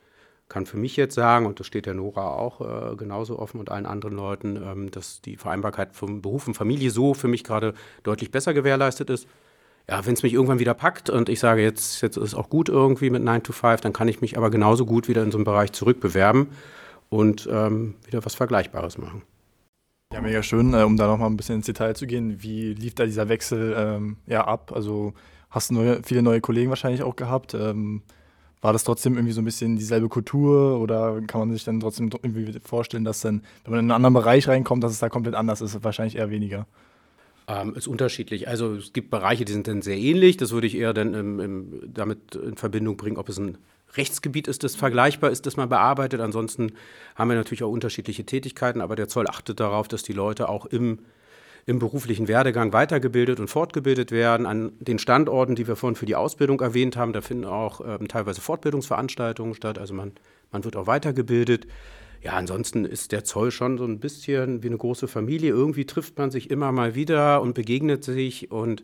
[0.49, 3.71] kann für mich jetzt sagen, und das steht der Nora auch äh, genauso offen und
[3.71, 7.75] allen anderen Leuten, ähm, dass die Vereinbarkeit von Beruf und Familie so für mich gerade
[8.03, 9.27] deutlich besser gewährleistet ist.
[9.87, 12.69] Ja, wenn es mich irgendwann wieder packt und ich sage, jetzt, jetzt ist auch gut
[12.69, 15.37] irgendwie mit 9 to 5, dann kann ich mich aber genauso gut wieder in so
[15.37, 16.47] einen Bereich zurückbewerben
[17.09, 19.23] und ähm, wieder was Vergleichbares machen.
[20.11, 22.41] Ja, mega schön, äh, um da nochmal ein bisschen ins Detail zu gehen.
[22.41, 24.71] Wie lief da dieser Wechsel ähm, ja, ab?
[24.73, 25.13] Also
[25.51, 27.53] hast du neue, viele neue Kollegen wahrscheinlich auch gehabt.
[27.53, 28.01] Ähm,
[28.61, 32.09] war das trotzdem irgendwie so ein bisschen dieselbe Kultur oder kann man sich dann trotzdem
[32.21, 35.35] irgendwie vorstellen, dass dann, wenn man in einen anderen Bereich reinkommt, dass es da komplett
[35.35, 35.81] anders ist?
[35.83, 36.67] Wahrscheinlich eher weniger.
[37.47, 38.47] Ähm, ist unterschiedlich.
[38.47, 40.37] Also es gibt Bereiche, die sind dann sehr ähnlich.
[40.37, 43.57] Das würde ich eher dann im, im, damit in Verbindung bringen, ob es ein
[43.95, 46.21] Rechtsgebiet ist, das vergleichbar ist, das man bearbeitet.
[46.21, 46.73] Ansonsten
[47.15, 50.65] haben wir natürlich auch unterschiedliche Tätigkeiten, aber der Zoll achtet darauf, dass die Leute auch
[50.65, 50.99] im
[51.65, 54.45] im beruflichen Werdegang weitergebildet und fortgebildet werden.
[54.45, 58.07] An den Standorten, die wir vorhin für die Ausbildung erwähnt haben, da finden auch ähm,
[58.07, 59.77] teilweise Fortbildungsveranstaltungen statt.
[59.77, 60.13] Also man,
[60.51, 61.67] man wird auch weitergebildet.
[62.21, 65.51] Ja, ansonsten ist der Zoll schon so ein bisschen wie eine große Familie.
[65.51, 68.83] Irgendwie trifft man sich immer mal wieder und begegnet sich und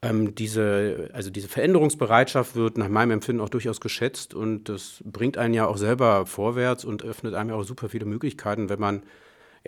[0.00, 5.36] ähm, diese, also diese Veränderungsbereitschaft wird nach meinem Empfinden auch durchaus geschätzt und das bringt
[5.36, 9.02] einen ja auch selber vorwärts und öffnet einem ja auch super viele Möglichkeiten, wenn man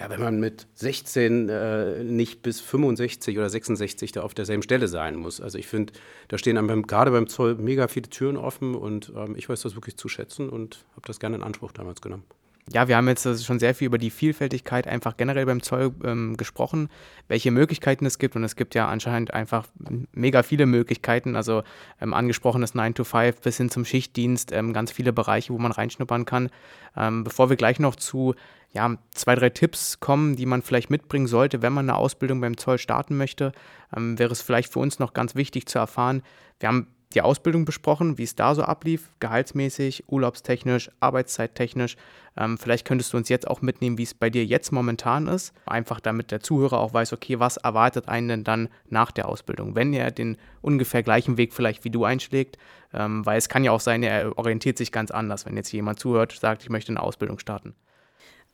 [0.01, 4.89] ja, wenn man mit 16 äh, nicht bis 65 oder 66 da auf derselben Stelle
[4.89, 5.41] sein muss.
[5.43, 5.93] Also ich finde,
[6.29, 9.75] da stehen einem gerade beim Zoll mega viele Türen offen und ähm, ich weiß das
[9.75, 12.25] wirklich zu schätzen und habe das gerne in Anspruch damals genommen
[12.73, 15.93] ja, wir haben jetzt äh, schon sehr viel über die Vielfältigkeit einfach generell beim Zoll
[16.05, 16.89] ähm, gesprochen,
[17.27, 18.37] welche Möglichkeiten es gibt.
[18.37, 19.67] Und es gibt ja anscheinend einfach
[20.13, 21.35] mega viele Möglichkeiten.
[21.35, 21.63] Also
[22.01, 25.73] ähm, angesprochenes 9 to 5 bis hin zum Schichtdienst, ähm, ganz viele Bereiche, wo man
[25.73, 26.51] reinschnuppern kann.
[26.97, 28.35] Ähm, bevor wir gleich noch zu
[28.73, 32.57] ja, zwei, drei Tipps kommen, die man vielleicht mitbringen sollte, wenn man eine Ausbildung beim
[32.57, 33.51] Zoll starten möchte,
[33.97, 36.23] ähm, wäre es vielleicht für uns noch ganz wichtig zu erfahren.
[36.61, 41.97] Wir haben die Ausbildung besprochen, wie es da so ablief, gehaltsmäßig, urlaubstechnisch, arbeitszeittechnisch.
[42.37, 45.53] Ähm, vielleicht könntest du uns jetzt auch mitnehmen, wie es bei dir jetzt momentan ist.
[45.67, 49.75] Einfach damit der Zuhörer auch weiß, okay, was erwartet einen denn dann nach der Ausbildung,
[49.75, 52.59] wenn er den ungefähr gleichen Weg vielleicht wie du einschlägt.
[52.95, 55.99] Ähm, weil es kann ja auch sein, er orientiert sich ganz anders, wenn jetzt jemand
[55.99, 57.75] zuhört, sagt, ich möchte eine Ausbildung starten.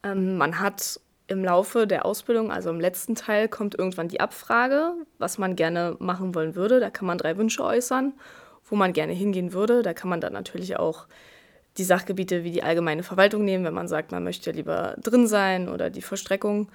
[0.02, 4.92] Ähm, man hat im Laufe der Ausbildung, also im letzten Teil, kommt irgendwann die Abfrage,
[5.18, 6.80] was man gerne machen wollen würde.
[6.80, 8.14] Da kann man drei Wünsche äußern
[8.68, 9.82] wo man gerne hingehen würde.
[9.82, 11.06] Da kann man dann natürlich auch
[11.78, 15.68] die Sachgebiete wie die allgemeine Verwaltung nehmen, wenn man sagt, man möchte lieber drin sein
[15.68, 16.68] oder die Vollstreckung.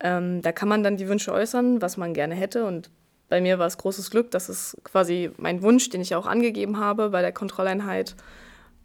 [0.00, 2.64] Ähm, da kann man dann die Wünsche äußern, was man gerne hätte.
[2.64, 2.90] Und
[3.28, 6.78] bei mir war es großes Glück, dass es quasi mein Wunsch, den ich auch angegeben
[6.78, 8.16] habe bei der Kontrolleinheit,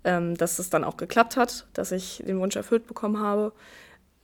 [0.03, 3.53] ähm, dass es dann auch geklappt hat, dass ich den Wunsch erfüllt bekommen habe.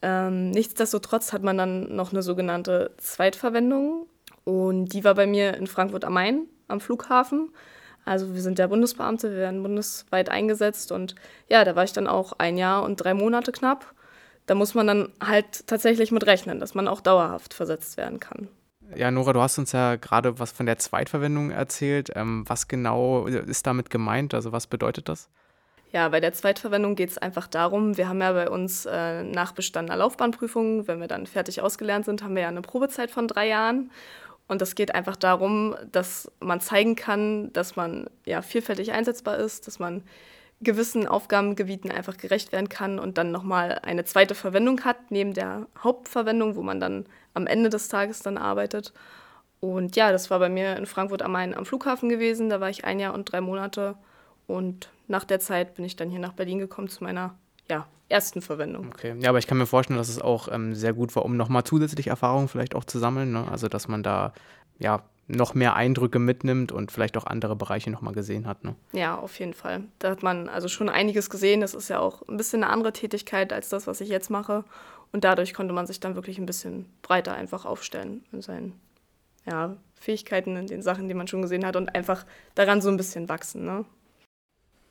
[0.04, 4.08] Ähm, nichtsdestotrotz hat man dann noch eine sogenannte Zweitverwendung
[4.44, 7.50] und die war bei mir in Frankfurt am Main am Flughafen.
[8.06, 11.16] Also wir sind ja Bundesbeamte, wir werden bundesweit eingesetzt und
[11.50, 13.94] ja, da war ich dann auch ein Jahr und drei Monate knapp.
[14.48, 18.48] Da muss man dann halt tatsächlich mit rechnen, dass man auch dauerhaft versetzt werden kann.
[18.96, 22.12] Ja, Nora, du hast uns ja gerade was von der Zweitverwendung erzählt.
[22.16, 24.34] Ähm, was genau ist damit gemeint?
[24.34, 25.30] Also was bedeutet das?
[25.92, 29.52] Ja, bei der Zweitverwendung geht es einfach darum, wir haben ja bei uns äh, nach
[29.52, 33.50] bestandener Laufbahnprüfung, wenn wir dann fertig ausgelernt sind, haben wir ja eine Probezeit von drei
[33.50, 33.92] Jahren.
[34.52, 39.66] Und es geht einfach darum, dass man zeigen kann, dass man ja vielfältig einsetzbar ist,
[39.66, 40.04] dass man
[40.60, 45.68] gewissen Aufgabengebieten einfach gerecht werden kann und dann nochmal eine zweite Verwendung hat, neben der
[45.82, 48.92] Hauptverwendung, wo man dann am Ende des Tages dann arbeitet.
[49.62, 52.50] Und ja, das war bei mir in Frankfurt am Main am Flughafen gewesen.
[52.50, 53.96] Da war ich ein Jahr und drei Monate.
[54.48, 57.36] Und nach der Zeit bin ich dann hier nach Berlin gekommen zu meiner
[57.72, 58.90] ja, ersten Verwendung.
[58.94, 61.38] Okay, ja, aber ich kann mir vorstellen, dass es auch ähm, sehr gut war, um
[61.38, 63.32] nochmal zusätzliche Erfahrungen vielleicht auch zu sammeln.
[63.32, 63.48] Ne?
[63.50, 64.34] Also, dass man da
[64.78, 68.66] ja noch mehr Eindrücke mitnimmt und vielleicht auch andere Bereiche nochmal gesehen hat.
[68.66, 68.76] Ne?
[68.92, 69.84] Ja, auf jeden Fall.
[70.00, 71.62] Da hat man also schon einiges gesehen.
[71.62, 74.66] Das ist ja auch ein bisschen eine andere Tätigkeit als das, was ich jetzt mache.
[75.14, 78.74] Und dadurch konnte man sich dann wirklich ein bisschen breiter einfach aufstellen in seinen
[79.46, 82.98] ja, Fähigkeiten, in den Sachen, die man schon gesehen hat und einfach daran so ein
[82.98, 83.64] bisschen wachsen.
[83.64, 83.86] Ne?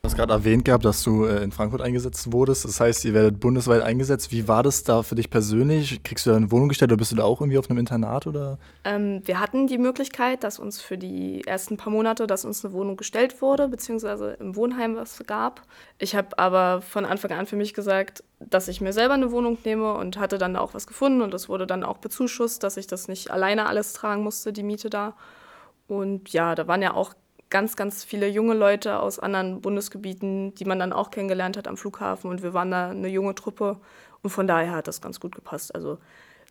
[0.03, 2.65] Du hast gerade erwähnt gehabt, dass du äh, in Frankfurt eingesetzt wurdest.
[2.65, 4.31] Das heißt, ihr werdet bundesweit eingesetzt.
[4.31, 6.01] Wie war das da für dich persönlich?
[6.01, 8.25] Kriegst du da eine Wohnung gestellt oder bist du da auch irgendwie auf einem Internat?
[8.25, 8.57] Oder?
[8.83, 12.73] Ähm, wir hatten die Möglichkeit, dass uns für die ersten paar Monate, dass uns eine
[12.73, 15.61] Wohnung gestellt wurde, beziehungsweise im Wohnheim was gab.
[15.99, 19.59] Ich habe aber von Anfang an für mich gesagt, dass ich mir selber eine Wohnung
[19.65, 22.87] nehme und hatte dann auch was gefunden und es wurde dann auch bezuschusst, dass ich
[22.87, 25.13] das nicht alleine alles tragen musste, die Miete da.
[25.87, 27.13] Und ja, da waren ja auch
[27.51, 31.77] ganz, ganz viele junge Leute aus anderen Bundesgebieten, die man dann auch kennengelernt hat am
[31.77, 32.31] Flughafen.
[32.31, 33.77] Und wir waren da eine junge Truppe.
[34.23, 35.75] Und von daher hat das ganz gut gepasst.
[35.75, 35.99] Also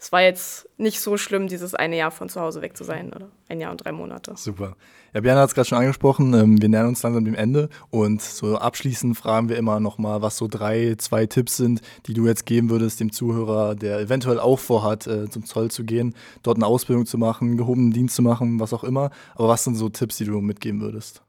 [0.00, 3.12] es war jetzt nicht so schlimm, dieses eine Jahr von zu Hause weg zu sein
[3.12, 4.32] oder ein Jahr und drei Monate.
[4.34, 4.74] Super.
[5.12, 8.22] Ja, Björn hat es gerade schon angesprochen, ähm, wir nähern uns langsam dem Ende und
[8.22, 12.46] so abschließend fragen wir immer nochmal, was so drei, zwei Tipps sind, die du jetzt
[12.46, 16.66] geben würdest dem Zuhörer, der eventuell auch vorhat, äh, zum Zoll zu gehen, dort eine
[16.66, 19.10] Ausbildung zu machen, gehobenen Dienst zu machen, was auch immer.
[19.34, 21.22] Aber was sind so Tipps, die du mitgeben würdest?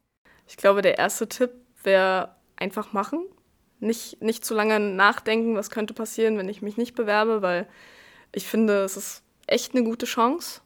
[0.48, 1.52] Ich glaube, der erste Tipp
[1.84, 3.26] wäre einfach machen.
[3.82, 7.68] Nicht, nicht zu lange nachdenken, was könnte passieren, wenn ich mich nicht bewerbe, weil
[8.34, 10.62] ich finde, es ist echt eine gute Chance.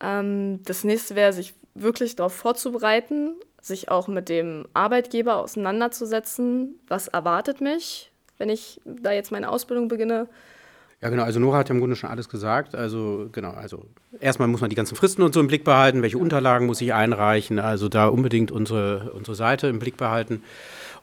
[0.00, 6.80] Ähm, das nächste wäre, sich wirklich darauf vorzubereiten, sich auch mit dem Arbeitgeber auseinanderzusetzen.
[6.88, 10.28] Was erwartet mich, wenn ich da jetzt meine Ausbildung beginne?
[11.00, 11.22] Ja, genau.
[11.22, 12.74] Also Nora hat ja im Grunde schon alles gesagt.
[12.74, 13.86] Also genau, also
[14.18, 16.02] erstmal muss man die ganzen Fristen und so im Blick behalten.
[16.02, 17.58] Welche Unterlagen muss ich einreichen?
[17.58, 20.42] Also da unbedingt unsere, unsere Seite im Blick behalten.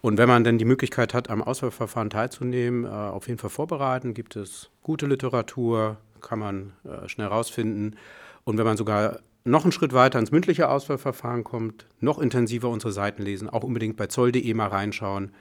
[0.01, 4.13] Und wenn man dann die Möglichkeit hat, am Auswahlverfahren teilzunehmen, äh, auf jeden Fall vorbereiten.
[4.13, 7.95] Gibt es gute Literatur, kann man äh, schnell rausfinden.
[8.43, 12.91] Und wenn man sogar noch einen Schritt weiter ins mündliche Auswahlverfahren kommt, noch intensiver unsere
[12.91, 15.31] Seiten lesen, auch unbedingt bei zoll.de mal reinschauen.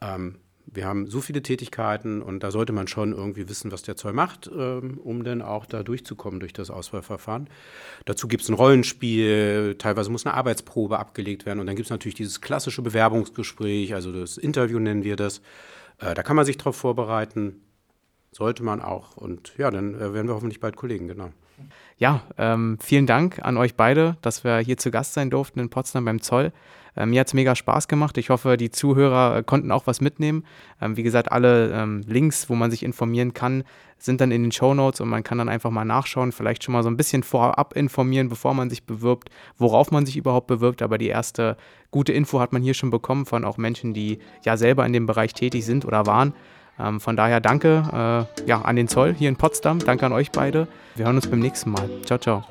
[0.00, 0.36] Ähm,
[0.66, 4.12] wir haben so viele Tätigkeiten und da sollte man schon irgendwie wissen, was der Zoll
[4.12, 7.48] macht, ähm, um dann auch da durchzukommen durch das Auswahlverfahren.
[8.04, 11.90] Dazu gibt es ein Rollenspiel, teilweise muss eine Arbeitsprobe abgelegt werden und dann gibt es
[11.90, 15.42] natürlich dieses klassische Bewerbungsgespräch, also das Interview nennen wir das.
[15.98, 17.60] Äh, da kann man sich darauf vorbereiten,
[18.32, 19.16] sollte man auch.
[19.16, 21.30] Und ja, dann äh, werden wir hoffentlich bald Kollegen, genau.
[21.98, 25.70] Ja, ähm, vielen Dank an euch beide, dass wir hier zu Gast sein durften in
[25.70, 26.52] Potsdam beim Zoll.
[26.96, 28.18] Ähm, mir hat es mega Spaß gemacht.
[28.18, 30.44] Ich hoffe, die Zuhörer äh, konnten auch was mitnehmen.
[30.80, 33.64] Ähm, wie gesagt, alle ähm, Links, wo man sich informieren kann,
[33.98, 36.72] sind dann in den Show Notes und man kann dann einfach mal nachschauen, vielleicht schon
[36.72, 40.82] mal so ein bisschen vorab informieren, bevor man sich bewirbt, worauf man sich überhaupt bewirbt.
[40.82, 41.56] Aber die erste
[41.92, 45.06] gute Info hat man hier schon bekommen von auch Menschen, die ja selber in dem
[45.06, 46.34] Bereich tätig sind oder waren.
[46.78, 49.78] Ähm, von daher danke äh, ja, an den Zoll hier in Potsdam.
[49.78, 50.68] Danke an euch beide.
[50.94, 51.88] Wir hören uns beim nächsten Mal.
[52.04, 52.44] Ciao, ciao.